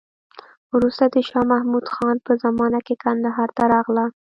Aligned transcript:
وروسته 0.75 1.05
د 1.13 1.15
شا 1.27 1.41
محمود 1.51 1.85
خان 1.95 2.15
په 2.25 2.31
زمانه 2.43 2.79
کې 2.87 2.95
کندهار 3.03 3.49
ته 3.57 3.63
راغله. 3.73 4.05